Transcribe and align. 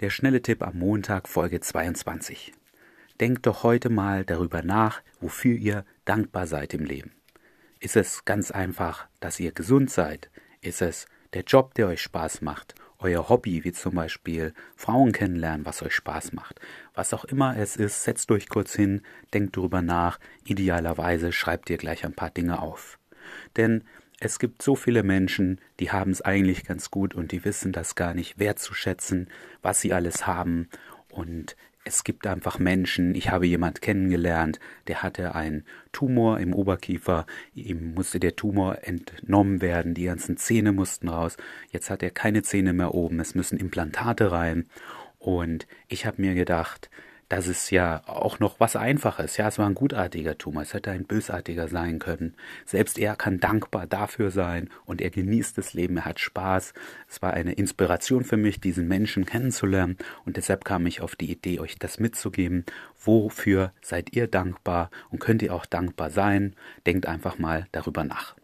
Der 0.00 0.10
schnelle 0.10 0.40
Tipp 0.40 0.62
am 0.62 0.78
Montag, 0.78 1.26
Folge 1.26 1.58
22. 1.58 2.52
Denkt 3.18 3.46
doch 3.48 3.64
heute 3.64 3.90
mal 3.90 4.24
darüber 4.24 4.62
nach, 4.62 5.02
wofür 5.20 5.56
ihr 5.56 5.84
dankbar 6.04 6.46
seid 6.46 6.72
im 6.72 6.84
Leben. 6.84 7.10
Ist 7.80 7.96
es 7.96 8.24
ganz 8.24 8.52
einfach, 8.52 9.08
dass 9.18 9.40
ihr 9.40 9.50
gesund 9.50 9.90
seid? 9.90 10.30
Ist 10.60 10.82
es 10.82 11.06
der 11.32 11.42
Job, 11.42 11.74
der 11.74 11.88
euch 11.88 12.00
Spaß 12.00 12.42
macht? 12.42 12.76
Euer 13.00 13.28
Hobby, 13.28 13.64
wie 13.64 13.72
zum 13.72 13.96
Beispiel 13.96 14.54
Frauen 14.76 15.10
kennenlernen, 15.10 15.66
was 15.66 15.82
euch 15.82 15.94
Spaß 15.94 16.32
macht? 16.32 16.60
Was 16.94 17.12
auch 17.12 17.24
immer 17.24 17.56
es 17.56 17.74
ist, 17.74 18.04
setzt 18.04 18.30
euch 18.30 18.48
kurz 18.48 18.76
hin, 18.76 19.02
denkt 19.34 19.56
darüber 19.56 19.82
nach. 19.82 20.20
Idealerweise 20.44 21.32
schreibt 21.32 21.70
ihr 21.70 21.76
gleich 21.76 22.04
ein 22.04 22.14
paar 22.14 22.30
Dinge 22.30 22.62
auf. 22.62 23.00
Denn 23.56 23.82
es 24.20 24.38
gibt 24.38 24.62
so 24.62 24.74
viele 24.74 25.02
Menschen, 25.02 25.60
die 25.78 25.90
haben 25.90 26.10
es 26.10 26.22
eigentlich 26.22 26.64
ganz 26.64 26.90
gut 26.90 27.14
und 27.14 27.30
die 27.32 27.44
wissen 27.44 27.72
das 27.72 27.94
gar 27.94 28.14
nicht 28.14 28.38
wertzuschätzen, 28.38 29.28
was 29.62 29.80
sie 29.80 29.92
alles 29.92 30.26
haben. 30.26 30.68
Und 31.08 31.56
es 31.84 32.04
gibt 32.04 32.26
einfach 32.26 32.58
Menschen, 32.58 33.14
ich 33.14 33.30
habe 33.30 33.46
jemand 33.46 33.80
kennengelernt, 33.80 34.58
der 34.88 35.02
hatte 35.02 35.34
einen 35.34 35.64
Tumor 35.92 36.40
im 36.40 36.52
Oberkiefer, 36.52 37.26
ihm 37.54 37.94
musste 37.94 38.20
der 38.20 38.36
Tumor 38.36 38.78
entnommen 38.82 39.62
werden, 39.62 39.94
die 39.94 40.04
ganzen 40.04 40.36
Zähne 40.36 40.72
mussten 40.72 41.08
raus, 41.08 41.36
jetzt 41.70 41.88
hat 41.88 42.02
er 42.02 42.10
keine 42.10 42.42
Zähne 42.42 42.72
mehr 42.72 42.94
oben, 42.94 43.20
es 43.20 43.34
müssen 43.34 43.58
Implantate 43.58 44.32
rein. 44.32 44.66
Und 45.18 45.66
ich 45.88 46.06
habe 46.06 46.20
mir 46.20 46.34
gedacht, 46.34 46.90
das 47.28 47.46
ist 47.46 47.70
ja 47.70 48.02
auch 48.06 48.38
noch 48.38 48.58
was 48.58 48.74
Einfaches. 48.74 49.36
Ja, 49.36 49.48
es 49.48 49.58
war 49.58 49.66
ein 49.66 49.74
gutartiger 49.74 50.38
Tumor, 50.38 50.62
es 50.62 50.72
hätte 50.72 50.90
ein 50.90 51.04
bösartiger 51.04 51.68
sein 51.68 51.98
können. 51.98 52.34
Selbst 52.64 52.98
er 52.98 53.16
kann 53.16 53.38
dankbar 53.38 53.86
dafür 53.86 54.30
sein 54.30 54.70
und 54.86 55.02
er 55.02 55.10
genießt 55.10 55.58
das 55.58 55.74
Leben, 55.74 55.98
er 55.98 56.04
hat 56.06 56.20
Spaß. 56.20 56.72
Es 57.08 57.20
war 57.20 57.34
eine 57.34 57.52
Inspiration 57.52 58.24
für 58.24 58.38
mich, 58.38 58.60
diesen 58.60 58.88
Menschen 58.88 59.26
kennenzulernen 59.26 59.98
und 60.24 60.36
deshalb 60.36 60.64
kam 60.64 60.86
ich 60.86 61.02
auf 61.02 61.16
die 61.16 61.30
Idee, 61.30 61.60
euch 61.60 61.78
das 61.78 62.00
mitzugeben. 62.00 62.64
Wofür 63.04 63.72
seid 63.82 64.14
ihr 64.14 64.26
dankbar 64.26 64.90
und 65.10 65.18
könnt 65.18 65.42
ihr 65.42 65.54
auch 65.54 65.66
dankbar 65.66 66.10
sein? 66.10 66.54
Denkt 66.86 67.06
einfach 67.06 67.38
mal 67.38 67.66
darüber 67.72 68.04
nach. 68.04 68.36